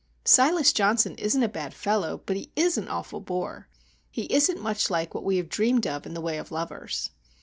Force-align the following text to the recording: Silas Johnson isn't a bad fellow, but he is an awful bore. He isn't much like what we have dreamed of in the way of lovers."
Silas 0.25 0.73
Johnson 0.73 1.13
isn't 1.17 1.43
a 1.43 1.47
bad 1.47 1.75
fellow, 1.75 2.23
but 2.25 2.35
he 2.35 2.51
is 2.55 2.75
an 2.75 2.87
awful 2.87 3.19
bore. 3.21 3.67
He 4.09 4.23
isn't 4.33 4.59
much 4.59 4.89
like 4.89 5.13
what 5.13 5.23
we 5.23 5.37
have 5.37 5.47
dreamed 5.47 5.85
of 5.85 6.07
in 6.07 6.15
the 6.15 6.21
way 6.21 6.39
of 6.39 6.51
lovers." 6.51 7.11